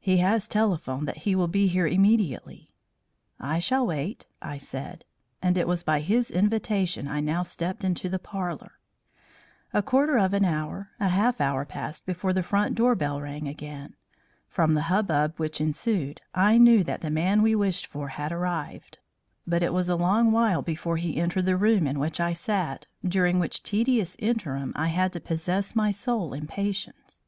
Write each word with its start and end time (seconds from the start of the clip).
"He 0.00 0.16
has 0.24 0.48
telephoned 0.48 1.06
that 1.06 1.18
he 1.28 1.36
will 1.36 1.48
be 1.48 1.66
here 1.68 1.86
immediately." 1.86 2.70
"I 3.38 3.58
shall 3.58 3.86
wait," 3.86 4.24
I 4.40 4.56
said. 4.56 5.04
And 5.42 5.58
it 5.58 5.68
was 5.68 5.82
by 5.82 6.00
his 6.00 6.30
invitation 6.30 7.06
I 7.06 7.20
now 7.20 7.42
stepped 7.42 7.84
into 7.84 8.08
the 8.08 8.18
parlour. 8.18 8.78
A 9.74 9.82
quarter 9.82 10.16
of 10.16 10.32
an 10.32 10.46
hour, 10.46 10.92
a 10.98 11.08
half 11.08 11.42
hour, 11.42 11.66
passed 11.66 12.06
before 12.06 12.32
the 12.32 12.42
front 12.42 12.74
door 12.74 12.94
bell 12.94 13.20
rang 13.20 13.46
again. 13.46 13.96
From 14.48 14.72
the 14.72 14.80
hubbub 14.88 15.34
which 15.36 15.60
ensued, 15.60 16.22
I 16.34 16.56
knew 16.56 16.82
that 16.84 17.00
the 17.02 17.10
man 17.10 17.42
we 17.42 17.54
wished 17.54 17.86
for 17.86 18.08
had 18.08 18.32
arrived, 18.32 18.98
but 19.46 19.60
it 19.60 19.74
was 19.74 19.90
a 19.90 19.94
long 19.94 20.32
while 20.32 20.62
before 20.62 20.96
he 20.96 21.20
entered 21.20 21.44
the 21.44 21.56
room 21.58 21.86
in 21.86 21.98
which 21.98 22.18
I 22.18 22.32
sat, 22.32 22.86
during 23.06 23.38
which 23.38 23.62
tedious 23.62 24.16
interim 24.20 24.72
I 24.74 24.86
had 24.86 25.12
to 25.12 25.20
possess 25.20 25.76
my 25.76 25.90
soul 25.90 26.32
in 26.32 26.46
patience. 26.46 27.20